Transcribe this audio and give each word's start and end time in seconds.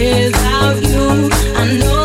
without 0.00 0.82
you. 0.82 1.30
I 1.54 1.76
know. 1.78 1.99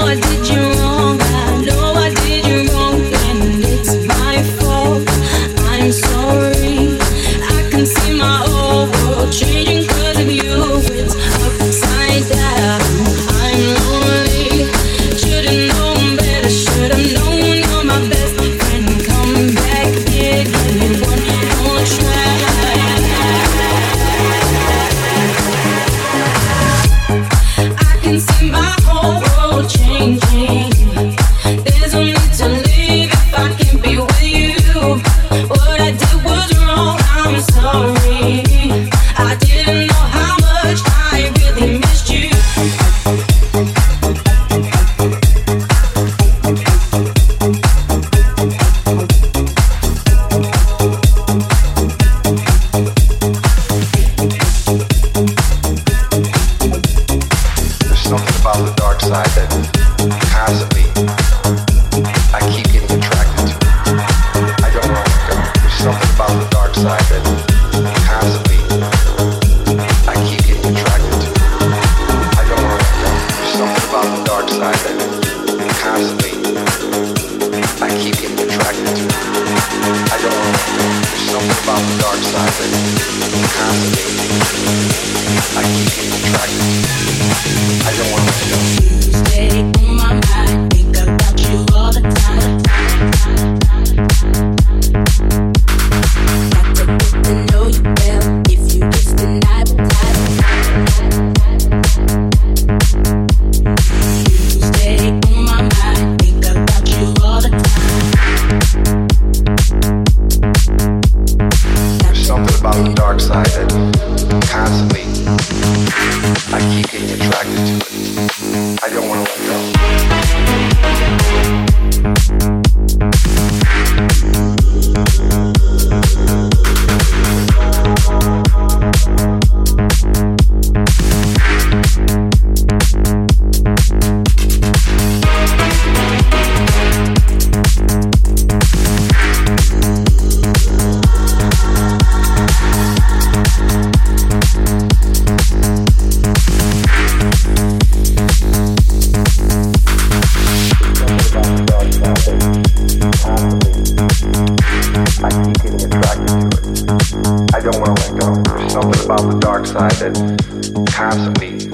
side 159.76 159.92
that 159.92 160.88
constantly 160.88 161.68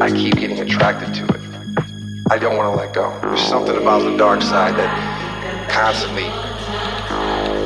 I 0.00 0.12
keep 0.12 0.36
getting 0.36 0.60
attracted 0.60 1.12
to 1.14 1.24
it. 1.24 1.40
I 2.30 2.38
don't 2.38 2.56
want 2.56 2.72
to 2.72 2.76
let 2.80 2.94
go. 2.94 3.18
There's 3.20 3.40
something 3.40 3.76
about 3.76 4.04
the 4.04 4.16
dark 4.16 4.42
side 4.42 4.76
that 4.76 5.68
constantly 5.68 6.28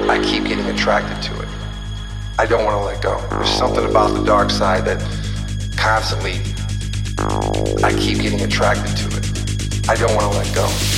I 0.09 0.19
keep 0.25 0.45
getting 0.45 0.65
attracted 0.65 1.23
to 1.25 1.43
it. 1.43 1.49
I 2.39 2.47
don't 2.47 2.65
want 2.65 2.81
to 2.81 2.85
let 2.87 3.03
go. 3.03 3.21
There's 3.29 3.51
something 3.51 3.85
about 3.85 4.15
the 4.15 4.25
dark 4.25 4.49
side 4.49 4.87
that 4.87 5.01
constantly 5.77 6.41
I 7.85 7.95
keep 7.99 8.17
getting 8.17 8.41
attracted 8.41 8.97
to 8.97 9.19
it. 9.19 9.91
I 9.91 9.95
don't 9.95 10.15
want 10.17 10.33
to 10.33 10.39
let 10.39 10.55
go. 10.55 10.92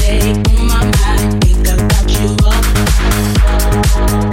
Stay 0.00 0.32
on 0.32 0.66
my 0.66 0.84
mind, 0.84 1.44
think 1.44 1.68
about 1.68 2.10
you 2.10 2.36
all. 4.24 4.29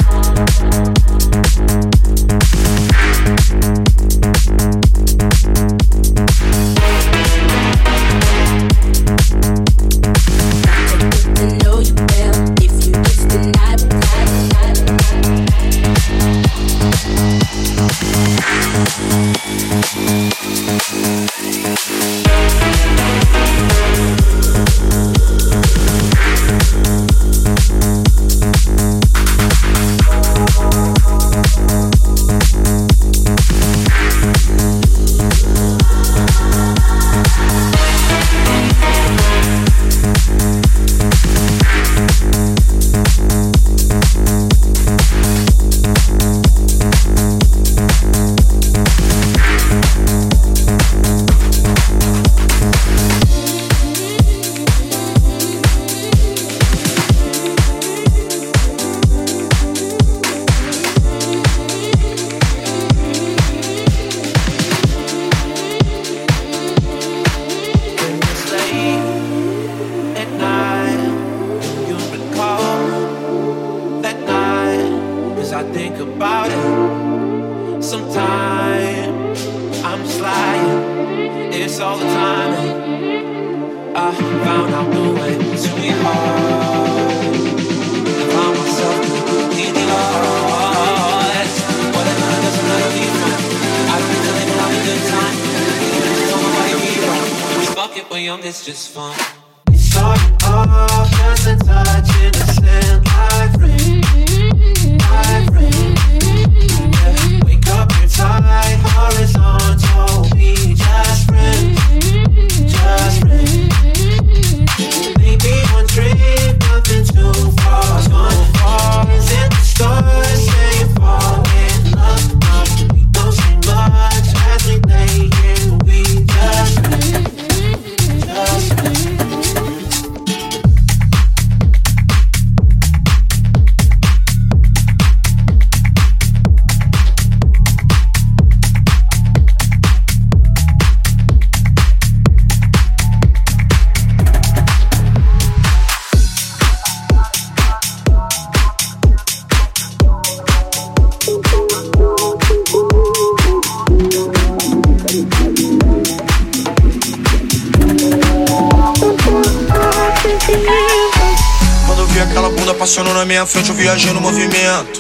Minha 163.28 163.46
frente, 163.46 163.70
eu 163.70 163.76
viajei 163.76 164.14
no 164.14 164.22
movimento. 164.22 165.00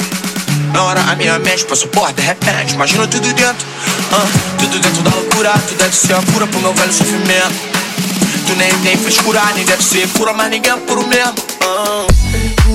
Na 0.73 0.83
hora 0.83 0.99
a 1.01 1.15
minha 1.15 1.39
mente 1.39 1.63
passou 1.63 1.87
por 1.87 2.11
de 2.11 2.21
repente, 2.21 2.73
imagina 2.73 3.07
tudo 3.07 3.33
dentro. 3.33 3.65
ah, 4.11 4.27
tudo 4.59 4.79
dentro 4.79 5.01
da 5.01 5.09
loucura, 5.11 5.53
tu 5.67 5.75
deve 5.75 5.95
ser 5.95 6.13
a 6.13 6.21
cura 6.33 6.45
pro 6.45 6.59
meu 6.59 6.73
velho 6.73 6.91
sofrimento. 6.91 7.55
Tu 8.45 8.55
nem 8.57 8.69
tem 8.79 8.97
frescura, 8.97 9.41
nem 9.55 9.65
deve 9.65 9.81
ser 9.81 10.07
pura, 10.09 10.33
mas 10.33 10.49
ninguém 10.51 10.73
é 10.73 10.75
puro 10.75 11.07
mesmo. 11.07 11.35
ah. 11.61 12.05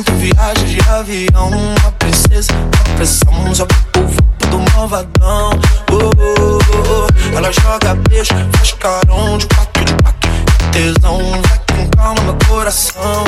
Tu 0.04 0.12
viaja 0.14 0.64
de 0.64 0.80
avião, 0.88 1.48
uma 1.48 1.92
princesa, 1.98 2.50
uma 2.52 2.96
pressão, 2.96 3.54
só 3.54 3.66
povo 3.92 4.16
do 4.50 4.58
malvadão. 4.74 5.50
Oh, 5.90 5.96
oh, 5.96 6.12
oh, 6.18 6.58
oh. 6.72 7.36
Ela 7.36 7.52
joga 7.52 7.94
beijo, 8.08 8.32
faz 8.56 8.72
carão 8.72 9.36
de 9.36 9.46
quatro, 9.48 9.84
de 9.84 9.92
quatro. 10.02 10.30
Tesão, 10.72 11.18
vai 11.42 11.60
com 11.76 11.90
calma 11.90 12.22
meu 12.22 12.38
coração. 12.48 13.24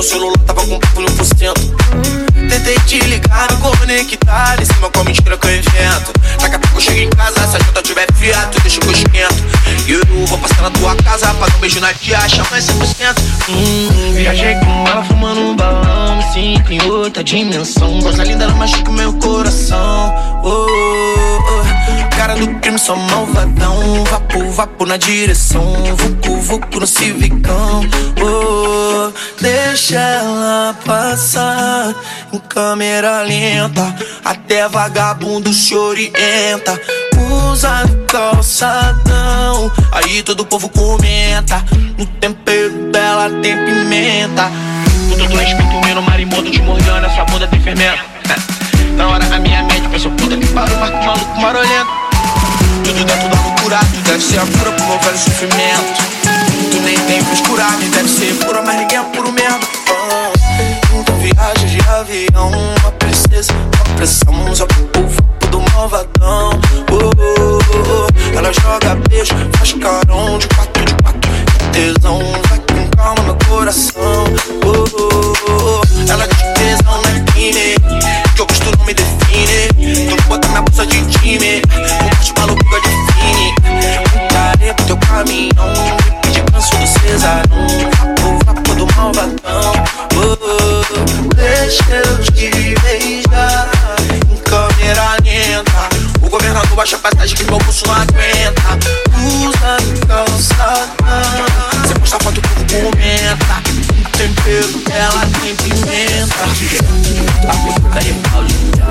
Meu 0.00 0.08
celular, 0.08 0.38
tava 0.46 0.66
com 0.66 0.78
papo 0.78 1.00
no 1.02 1.08
1%. 1.08 1.54
Tentei 2.48 2.74
te 2.86 2.98
ligar, 3.00 3.52
me 3.52 3.58
conectar 3.58 4.56
em 4.58 4.64
cima 4.64 4.88
com 4.88 5.00
a 5.00 5.04
mentira 5.04 5.36
que 5.36 5.46
eu 5.46 5.56
invento. 5.56 6.12
Daqui 6.40 6.54
a 6.54 6.58
pouco 6.58 6.76
eu 6.78 6.80
chego 6.80 6.98
em 7.00 7.10
casa, 7.10 7.46
se 7.46 7.56
a 7.56 7.58
janta 7.58 7.82
tiver 7.82 8.06
fria, 8.14 8.36
tu 8.50 8.62
deixa 8.62 8.80
que 8.80 8.86
eu 8.86 8.92
esquento. 8.92 9.44
Eu 9.86 10.26
vou 10.26 10.38
passar 10.38 10.62
na 10.62 10.70
tua 10.70 10.96
casa 10.96 11.34
pra 11.34 11.54
um 11.54 11.60
beijo 11.60 11.80
na 11.80 11.92
tia, 11.92 12.18
chama 12.30 12.48
100%. 12.48 13.18
Hum, 13.50 14.12
viajei 14.14 14.54
com 14.54 14.88
ela 14.88 15.04
fumando 15.04 15.40
um 15.40 15.54
balão, 15.56 16.16
me 16.16 16.22
sinto 16.32 16.72
em 16.72 16.82
outra 16.90 17.22
dimensão. 17.22 18.00
Coisa 18.00 18.24
linda, 18.24 18.44
ela 18.44 18.54
machuca 18.54 18.90
o 18.90 18.94
meu 18.94 19.12
coração. 19.14 20.14
Oh, 20.42 20.66
oh, 20.66 21.56
oh. 21.56 21.59
Cara 22.20 22.36
do 22.36 22.46
crime, 22.60 22.78
só 22.78 22.94
malvadão. 22.94 24.04
Vapo, 24.04 24.50
vapo 24.50 24.84
na 24.84 24.98
direção. 24.98 25.72
Vucu, 25.96 26.36
vucu 26.36 26.80
no 26.80 26.86
civicão. 26.86 27.80
Oh, 28.22 29.10
deixa 29.40 29.98
ela 29.98 30.76
passar 30.84 31.94
em 32.30 32.38
câmera 32.40 33.22
lenta. 33.22 33.96
Até 34.22 34.68
vagabundo 34.68 35.50
se 35.50 35.74
orienta. 35.74 36.78
Usa 37.50 37.88
calçadão. 38.06 39.72
Aí 39.90 40.22
todo 40.22 40.40
o 40.40 40.44
povo 40.44 40.68
comenta. 40.68 41.64
No 41.96 42.04
tempero 42.04 42.92
dela 42.92 43.30
tem 43.40 43.56
pimenta. 43.64 44.50
Tudo 45.08 45.26
do 45.26 45.36
respeito, 45.38 45.86
meu 45.86 46.02
marimoto 46.02 46.50
te 46.50 46.60
mordendo. 46.60 47.06
Essa 47.06 47.24
bunda 47.24 47.46
tem 47.46 47.62
fermento. 47.62 48.04
Na 48.94 49.08
hora 49.08 49.24
a 49.34 49.38
minha 49.38 49.62
mente 49.62 49.88
pensou, 49.88 50.10
puta 50.10 50.36
que 50.36 50.46
pariu, 50.48 50.76
Marco 50.76 51.02
maluco 51.02 51.40
marolento. 51.40 51.99
Tudo 52.84 53.04
dentro 53.04 53.28
da 53.28 53.40
loucura, 53.42 53.78
deve 54.04 54.22
ser 54.22 54.38
a 54.38 54.46
cura 54.46 54.72
pro 54.72 54.86
meu 54.86 54.98
velho 55.00 55.18
sofrimento. 55.18 56.02
Tu 56.70 56.80
nem 56.80 56.98
tem 56.98 57.22
frescura, 57.24 57.70
nem 57.78 57.90
deve 57.90 58.08
ser 58.08 58.34
pura, 58.44 58.62
mas 58.62 58.76
ninguém 58.76 58.98
é 58.98 59.02
puro 59.02 59.32
mesmo. 59.32 59.60
Ah, 59.88 60.32
tu 61.04 61.12
viaja 61.14 61.66
de 61.66 61.80
avião, 61.88 62.50
uma 62.50 62.92
princesa, 62.92 63.52
uma 63.52 63.96
pressão, 63.96 64.54
só 64.54 64.66
pro 64.66 64.82
povo 64.88 65.22
do 65.50 65.60
malvadão. 65.72 66.60
Oh, 66.90 66.94
oh, 66.94 67.58
oh, 67.58 67.58
oh. 67.72 68.38
Ela 68.38 68.52
joga 68.52 68.94
beijo, 69.08 69.34
faz 69.56 69.72
carão 69.74 70.38
de 70.38 70.48
quatro, 70.48 70.84
de 70.84 70.94
quatro. 71.02 71.30
Tesão, 71.72 72.18
vai 72.48 72.58
com 72.58 72.88
calma 72.96 73.22
no 73.22 73.36
coração. 73.46 74.24
Oh, 74.64 74.66
oh, 74.66 74.84
oh, 74.98 75.34
oh. 75.48 76.10
Ela 76.10 76.26
que 76.26 76.42
tesão 76.54 77.02
não 77.02 77.10
é 77.10 77.20
crime, 77.32 77.76
que 78.34 78.40
eu 78.40 78.46
gosto 78.46 78.76
não 78.76 78.84
me 78.84 78.94
define. 78.94 80.08
Tu 80.08 80.22
bota 80.28 80.48
minha 80.48 80.62
bolsa 80.62 80.86
de 80.86 81.04
time, 81.06 81.62
canso 87.20 87.20
do 87.20 87.20
cesarão. 87.20 87.68
Vapo, 87.90 88.38
vapo 88.44 88.74
do 88.74 88.86
malvadão. 88.96 89.72
Oh, 90.16 90.36
oh. 90.40 91.34
Deixa 91.34 91.90
eu 91.90 92.18
te 92.24 92.48
beijar 92.80 93.68
em 94.12 94.36
câmera 94.38 95.16
lenta. 95.22 95.88
O 96.22 96.30
governador 96.30 96.76
baixa 96.76 96.96
a 96.96 97.00
passagem 97.00 97.36
que 97.36 97.44
meu 97.44 97.58
pulso 97.58 97.86
não 97.86 97.94
aguenta. 97.94 98.78
Usa 99.46 99.76
calçadão. 100.06 101.46
Você 101.82 101.94
posta 101.94 102.18
foto, 102.20 102.38
o 102.38 102.42
povo 102.42 102.64
comenta. 102.66 103.62
O 103.98 104.02
tempero 104.16 104.78
dela 104.88 105.22
tem 105.42 105.54
pimenta. 105.56 106.44
A 107.48 107.54
puta 107.56 108.00
de 108.00 108.12
Paulinha. 108.30 108.86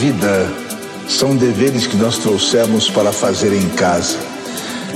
Vida 0.00 0.50
são 1.06 1.36
deveres 1.36 1.86
que 1.86 1.94
nós 1.94 2.16
trouxemos 2.16 2.88
para 2.88 3.12
fazer 3.12 3.52
em 3.52 3.68
casa. 3.68 4.16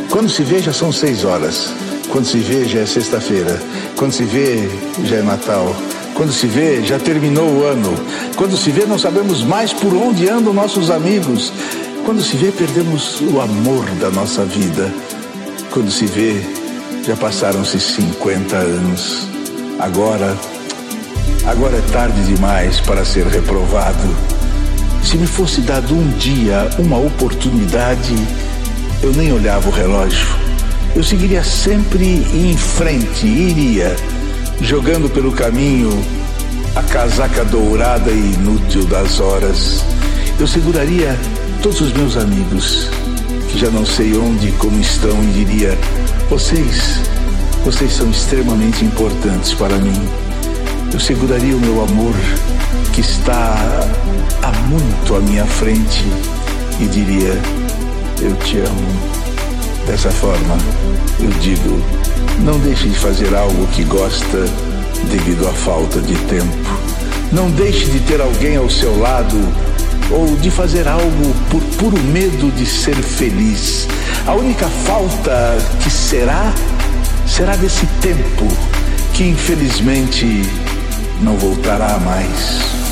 Quando 0.09 0.31
se 0.31 0.43
vê, 0.43 0.61
já 0.61 0.73
são 0.73 0.91
seis 0.91 1.27
horas. 1.27 1.69
Quando 2.09 2.25
se 2.25 2.39
vê, 2.39 2.65
já 2.65 2.81
é 2.81 2.87
sexta-feira. 2.87 3.61
Quando 3.99 4.13
se 4.13 4.25
vê, 4.25 4.67
já 5.05 5.17
é 5.17 5.23
Natal. 5.23 5.77
Quando 6.15 6.33
se 6.33 6.47
vê, 6.47 6.83
já 6.83 6.99
terminou 6.99 7.47
o 7.47 7.65
ano. 7.65 7.95
Quando 8.35 8.57
se 8.57 8.71
vê, 8.71 8.87
não 8.87 8.99
sabemos 8.99 9.43
mais 9.43 9.75
por 9.75 9.93
onde 9.93 10.27
andam 10.27 10.55
nossos 10.55 10.91
amigos. 10.91 11.53
Quando 12.07 12.23
se 12.23 12.39
vê, 12.39 12.51
perdemos 12.51 13.21
o 13.21 13.43
amor 13.43 13.85
da 14.01 14.09
nossa 14.09 14.43
vida. 14.47 14.91
Quando 15.71 15.91
se 15.91 16.07
vê, 16.07 16.41
já 17.07 17.15
passaram-se 17.15 17.79
50 17.79 18.57
anos. 18.57 19.29
Agora, 19.79 20.35
agora 21.45 21.77
é 21.77 21.93
tarde 21.93 22.23
demais 22.23 22.81
para 22.81 23.05
ser 23.05 23.27
reprovado. 23.27 24.34
Se 25.05 25.19
me 25.19 25.27
fosse 25.27 25.61
dado 25.61 25.95
um 25.95 26.11
dia, 26.19 26.69
uma 26.79 26.97
oportunidade, 26.99 28.17
eu 29.03 29.13
nem 29.13 29.33
olhava 29.33 29.69
o 29.69 29.73
relógio. 29.73 30.27
Eu 30.97 31.05
seguiria 31.05 31.45
sempre 31.45 32.27
em 32.33 32.57
frente, 32.57 33.27
iria, 33.27 33.95
jogando 34.63 35.09
pelo 35.11 35.31
caminho 35.31 35.91
a 36.75 36.83
casaca 36.83 37.45
dourada 37.45 38.11
e 38.11 38.33
inútil 38.33 38.87
das 38.87 39.21
horas. 39.21 39.85
Eu 40.41 40.47
seguraria 40.47 41.17
todos 41.63 41.83
os 41.83 41.93
meus 41.93 42.17
amigos, 42.17 42.89
que 43.51 43.59
já 43.59 43.71
não 43.71 43.85
sei 43.85 44.17
onde 44.17 44.49
e 44.49 44.53
como 44.53 44.81
estão, 44.81 45.23
e 45.23 45.45
diria: 45.45 45.79
vocês, 46.31 46.99
vocês 47.63 47.93
são 47.93 48.11
extremamente 48.11 48.85
importantes 48.85 49.53
para 49.53 49.77
mim. 49.77 50.24
Eu 50.95 51.01
seguraria 51.01 51.57
o 51.57 51.59
meu 51.59 51.83
amor, 51.83 52.15
que 52.93 53.01
está 53.01 53.57
há 54.41 54.53
muito 54.69 55.17
à 55.17 55.19
minha 55.19 55.45
frente, 55.45 56.05
e 56.79 56.87
diria: 56.87 57.33
Eu 58.23 58.37
te 58.37 58.59
amo. 58.59 59.13
Dessa 59.89 60.09
forma, 60.13 60.57
eu 61.19 61.31
digo: 61.41 61.83
não 62.45 62.61
deixe 62.61 62.89
de 62.89 62.97
fazer 62.97 63.35
algo 63.35 63.67
que 63.73 63.83
gosta 63.83 64.45
devido 65.11 65.49
à 65.49 65.53
falta 65.53 66.01
de 66.01 66.15
tempo. 66.27 66.57
Não 67.33 67.51
deixe 67.51 67.87
de 67.87 67.99
ter 67.99 68.21
alguém 68.21 68.57
ao 68.57 68.71
seu 68.71 68.97
lado 68.97 69.37
ou 70.13 70.37
de 70.37 70.49
fazer 70.49 70.87
algo 70.87 71.35
por 71.51 71.61
puro 71.77 72.01
medo 72.05 72.53
de 72.53 72.65
ser 72.65 72.95
feliz. 72.95 73.89
A 74.29 74.35
única 74.35 74.69
falta 74.69 75.59
que 75.83 75.91
será, 75.91 76.55
será 77.27 77.57
desse 77.57 77.85
tempo 78.01 78.47
que 79.13 79.25
infelizmente 79.25 80.43
não 81.25 81.39
voltará 81.39 81.99
mais. 82.01 82.84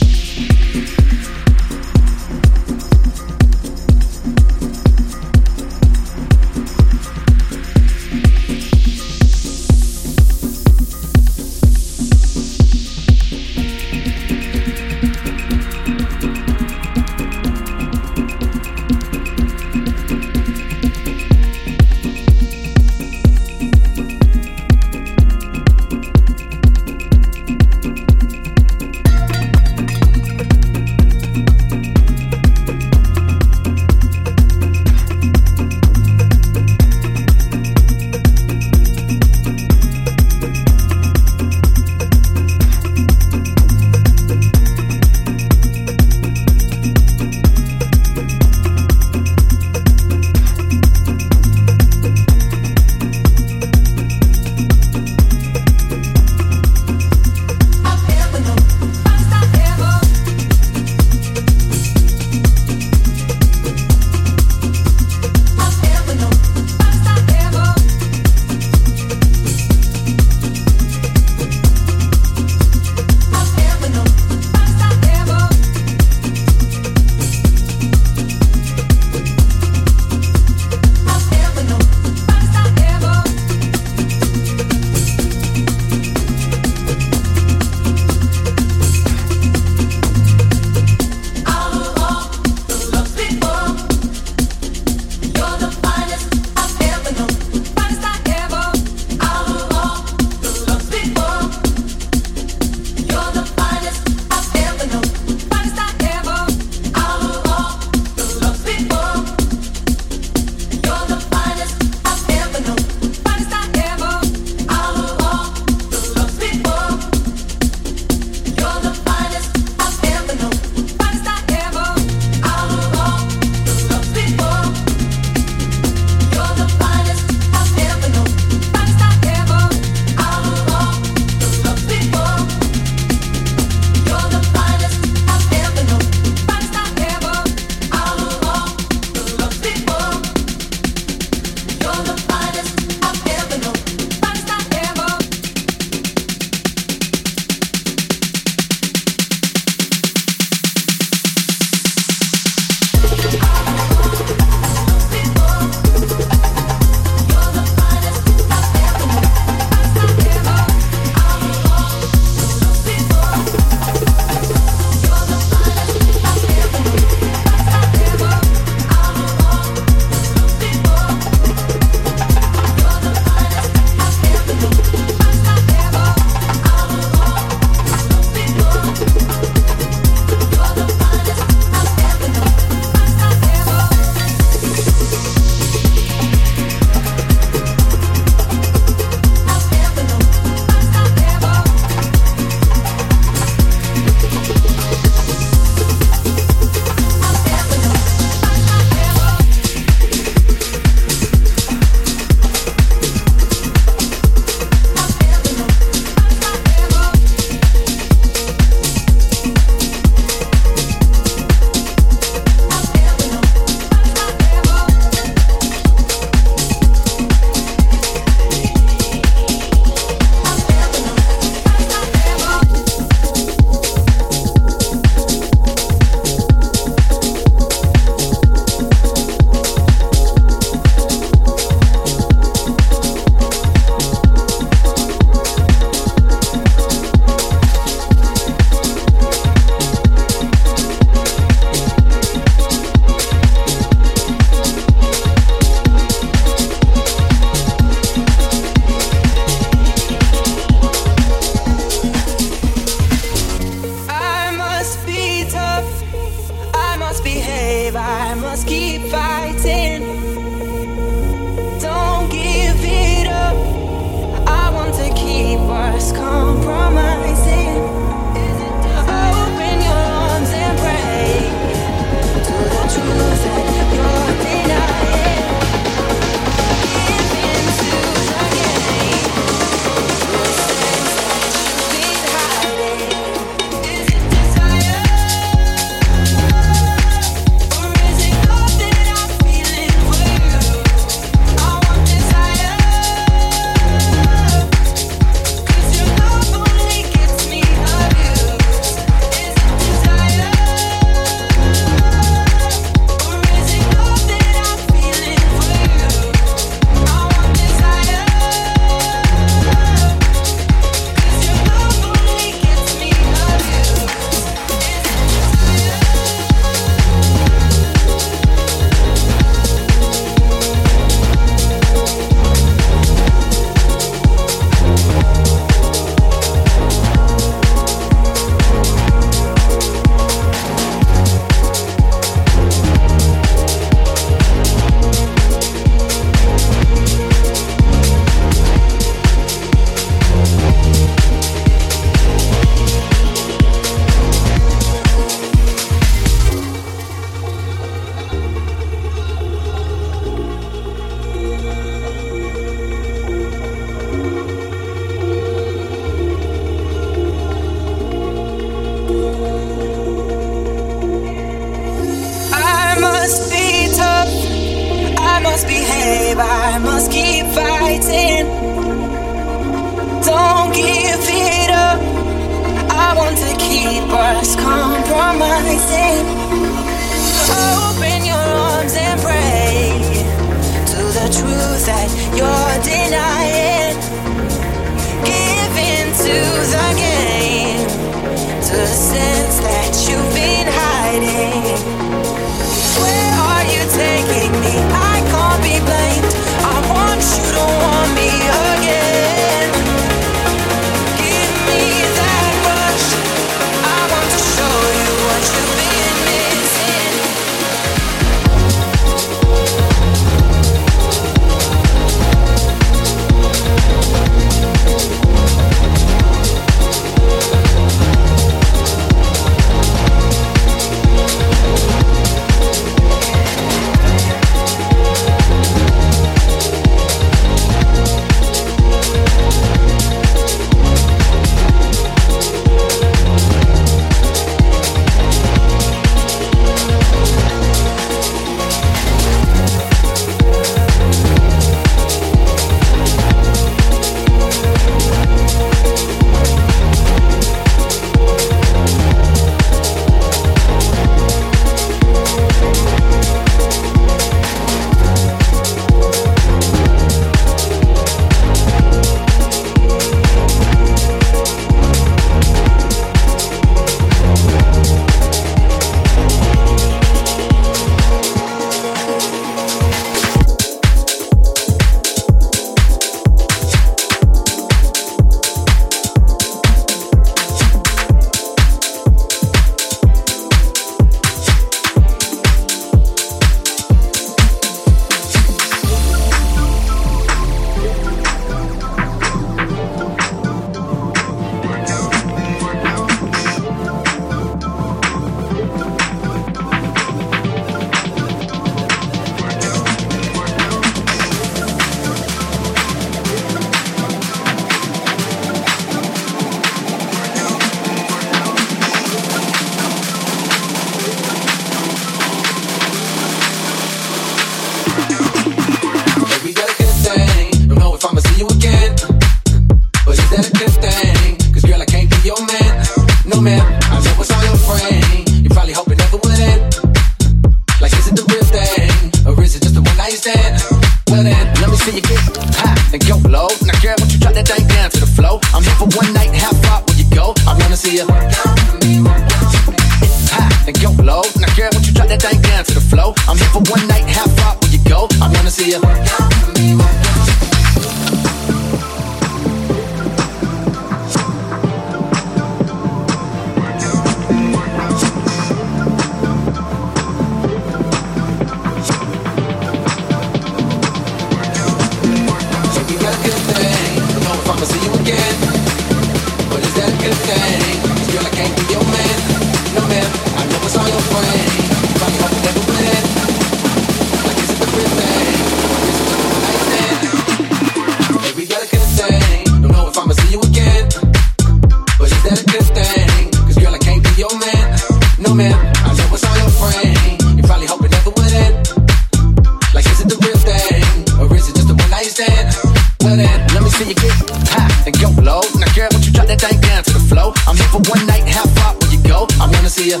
Let 593.86 594.02
you 594.02 594.08
get 594.08 594.48
high 594.48 594.82
and 594.86 594.98
go 594.98 595.08
low. 595.22 595.42
Now, 595.58 595.70
girl, 595.74 595.88
won't 595.92 596.06
you 596.06 596.12
drop 596.12 596.26
that 596.26 596.40
thing 596.40 596.60
down 596.60 596.82
to 596.84 596.92
the 596.92 597.00
flow? 597.00 597.32
I'm 597.46 597.56
here 597.56 597.68
for 597.68 597.80
one 597.90 598.06
night, 598.06 598.26
how 598.28 598.46
far 598.58 598.74
will 598.74 598.90
you 598.90 599.00
go? 599.02 599.26
I 599.40 599.46
wanna 599.46 599.70
see 599.70 599.90
you. 599.90 600.00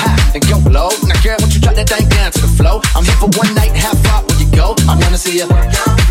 High 0.00 0.32
and 0.34 0.42
go 0.48 0.58
low. 0.70 0.90
Now, 1.04 1.20
girl, 1.22 1.36
won't 1.40 1.54
you 1.54 1.60
drop 1.60 1.74
that 1.74 1.88
thing 1.88 2.08
down 2.08 2.32
to 2.32 2.40
the 2.40 2.48
flow? 2.48 2.80
I'm 2.96 3.04
here 3.04 3.16
for 3.16 3.28
one 3.36 3.54
night, 3.54 3.76
how 3.76 3.94
far 3.94 4.22
will 4.22 4.40
you 4.40 4.48
go? 4.56 4.74
I 4.88 4.96
wanna 4.96 5.18
see 5.18 5.38
you. 5.38 6.09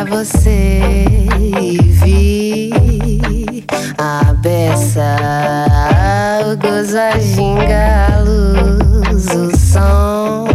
Pra 0.00 0.16
você 0.16 0.80
e 1.60 1.78
vi 1.82 3.64
a 3.98 4.32
beça, 4.34 5.16
o 6.46 6.56
gozo, 6.56 6.98
a 6.98 7.18
ginga, 7.18 8.06
a 8.14 8.20
luz, 8.20 9.26
o 9.26 9.56
som, 9.58 10.46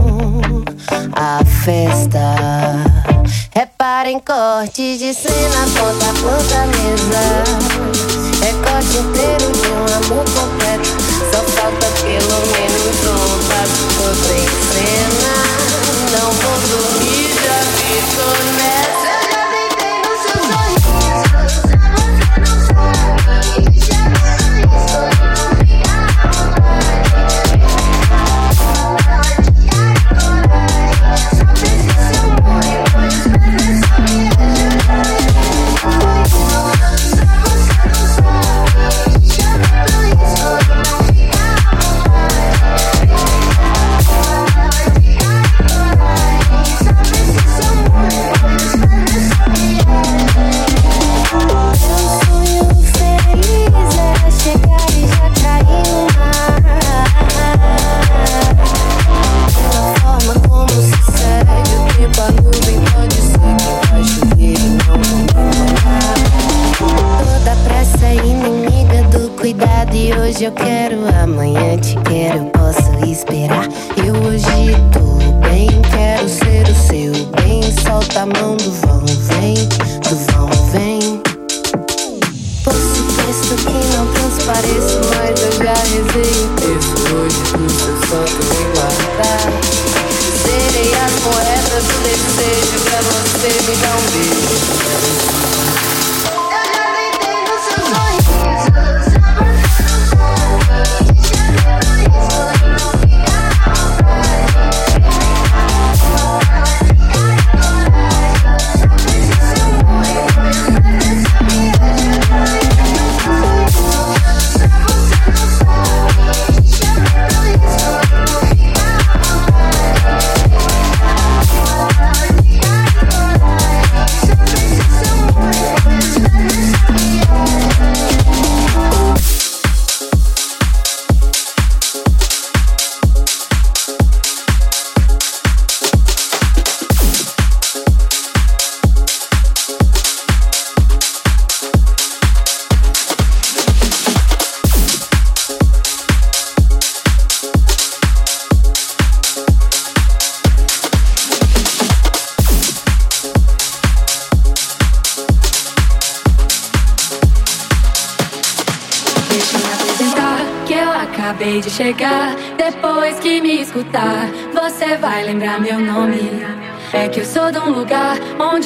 a 1.13 1.45
festa. 1.45 2.35
Reparem 3.53 4.19
cortes 4.19 4.99
de 4.99 5.13
cena, 5.13 5.65
ponta 5.77 6.09
a 6.09 6.13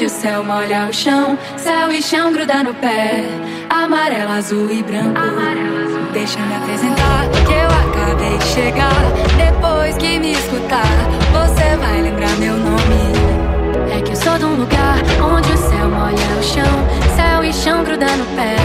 o 0.09 0.11
céu 0.11 0.43
molha 0.43 0.87
o 0.89 0.93
chão, 0.93 1.37
céu 1.55 1.91
e 1.91 2.01
chão 2.01 2.33
gruda 2.33 2.63
no 2.63 2.73
pé, 2.73 3.23
amarelo, 3.69 4.31
azul 4.31 4.67
e 4.71 4.81
branco. 4.81 5.21
Deixa 6.11 6.39
eu 6.39 6.45
me 6.47 6.55
apresentar, 6.55 7.27
que 7.45 7.53
eu 7.53 7.67
acabei 7.67 8.37
de 8.39 8.45
chegar. 8.45 9.03
Depois 9.37 9.95
que 9.97 10.17
me 10.17 10.31
escutar, 10.31 10.97
você 11.31 11.77
vai 11.77 12.01
lembrar 12.01 12.35
meu 12.37 12.57
nome. 12.57 13.13
É 13.95 14.01
que 14.01 14.11
eu 14.11 14.15
sou 14.15 14.35
de 14.39 14.45
um 14.45 14.55
lugar 14.55 14.97
onde 15.21 15.51
o 15.51 15.57
céu 15.57 15.87
molha 15.87 16.39
o 16.39 16.43
chão, 16.43 17.15
céu 17.15 17.43
e 17.43 17.53
chão 17.53 17.83
gruda 17.83 18.07
no 18.15 18.25
pé, 18.35 18.55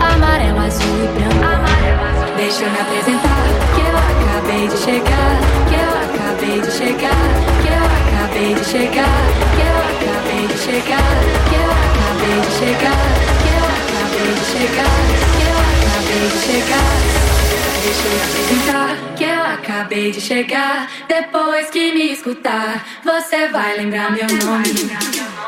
amarelo, 0.00 0.58
azul 0.58 1.04
e 1.04 1.08
branco. 1.18 1.38
Deixa 2.38 2.64
eu 2.64 2.70
me 2.70 2.80
apresentar, 2.80 3.44
que 3.74 3.80
eu 3.82 4.32
acabei 4.38 4.68
de 4.68 4.76
chegar, 4.78 5.38
que 5.68 5.74
eu 5.74 6.24
acabei 6.24 6.60
de 6.62 6.72
chegar, 6.72 7.57
acabei 8.38 8.54
de 8.54 8.64
chegar, 8.64 9.18
que 9.56 9.62
eu 9.66 9.76
acabei 9.82 10.46
de 10.46 10.58
chegar, 10.58 11.10
que 11.48 11.54
eu 11.56 11.70
acabei 11.74 12.40
de 12.40 12.50
chegar, 12.54 13.02
que 13.42 13.50
eu 13.50 13.64
acabei 13.74 14.30
de 14.34 14.44
chegar, 14.46 14.98
que 15.34 15.42
eu 15.42 15.56
acabei 15.88 16.24
de 16.28 16.38
chegar. 16.46 16.92
Deixa 17.82 18.06
eu 18.06 18.16
apresentar, 18.22 18.92
que 19.16 19.24
eu 19.24 19.42
acabei 19.42 20.10
de 20.12 20.20
chegar. 20.20 20.88
Depois 21.08 21.70
que 21.70 21.92
me 21.92 22.12
escutar, 22.12 22.86
você 23.04 23.48
vai 23.48 23.76
lembrar 23.76 24.12
meu 24.12 24.28
nome. 24.28 25.47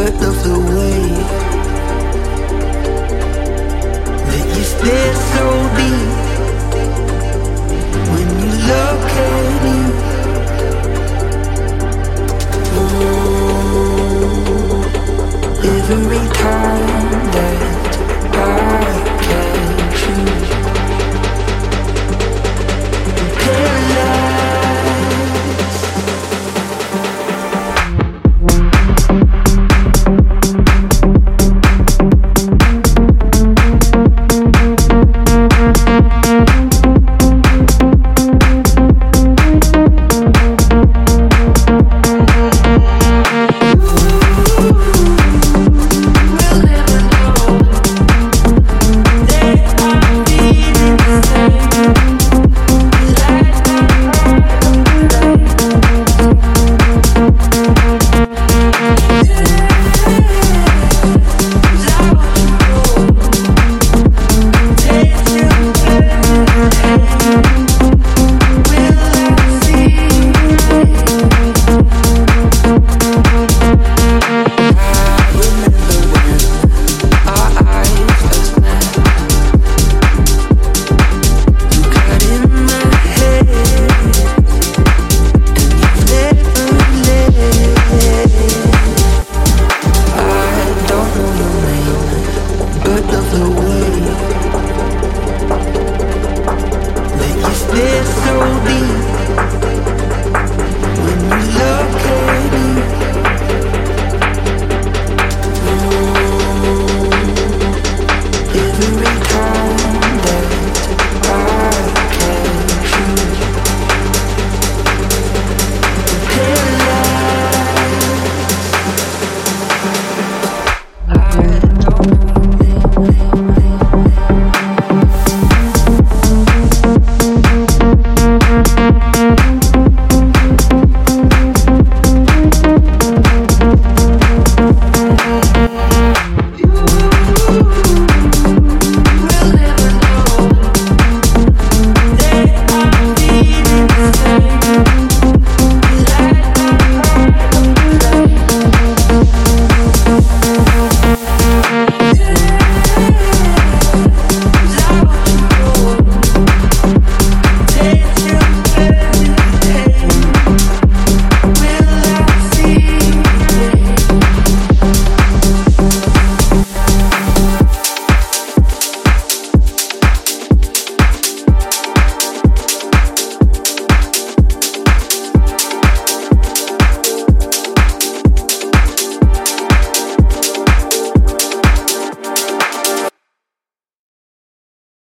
but 0.00 0.14
love 0.14 0.42
the 0.44 0.58
way 0.72 1.49